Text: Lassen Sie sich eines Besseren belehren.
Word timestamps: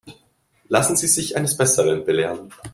Lassen 0.67 0.95
Sie 0.97 1.05
sich 1.05 1.37
eines 1.37 1.55
Besseren 1.55 2.03
belehren. 2.05 2.51